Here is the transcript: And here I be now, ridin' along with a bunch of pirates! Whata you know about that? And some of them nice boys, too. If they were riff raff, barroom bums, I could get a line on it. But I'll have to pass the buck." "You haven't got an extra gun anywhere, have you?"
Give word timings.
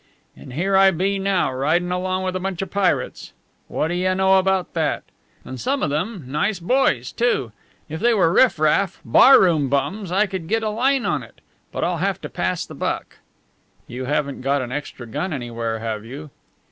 And 0.35 0.53
here 0.53 0.75
I 0.75 0.89
be 0.89 1.19
now, 1.19 1.53
ridin' 1.53 1.91
along 1.91 2.23
with 2.23 2.35
a 2.35 2.39
bunch 2.39 2.63
of 2.63 2.71
pirates! 2.71 3.33
Whata 3.67 3.93
you 3.93 4.15
know 4.15 4.39
about 4.39 4.73
that? 4.73 5.03
And 5.45 5.59
some 5.61 5.83
of 5.83 5.91
them 5.91 6.23
nice 6.25 6.57
boys, 6.59 7.11
too. 7.11 7.51
If 7.87 7.99
they 7.99 8.11
were 8.11 8.33
riff 8.33 8.57
raff, 8.57 8.99
barroom 9.05 9.69
bums, 9.69 10.11
I 10.11 10.25
could 10.25 10.47
get 10.47 10.63
a 10.63 10.69
line 10.71 11.05
on 11.05 11.21
it. 11.21 11.39
But 11.71 11.83
I'll 11.83 11.97
have 11.97 12.19
to 12.21 12.29
pass 12.29 12.65
the 12.65 12.73
buck." 12.73 13.17
"You 13.85 14.05
haven't 14.05 14.41
got 14.41 14.63
an 14.63 14.71
extra 14.71 15.05
gun 15.05 15.33
anywhere, 15.33 15.77
have 15.77 16.03
you?" 16.03 16.31